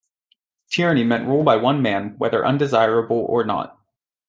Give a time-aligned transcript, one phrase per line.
[0.71, 3.77] "Tyranny" meant rule by one man whether undesirable or not.